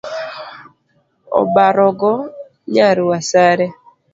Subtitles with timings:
[1.39, 2.13] Obarogo
[2.73, 3.65] nyar wasare